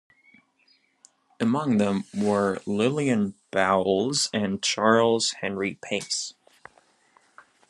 Among 1.39 1.77
them 1.77 2.05
were 2.11 2.59
Lillian 2.65 3.35
Bowles 3.51 4.31
and 4.33 4.59
Charles 4.63 5.33
Henry 5.41 5.75
Pace. 5.79 6.33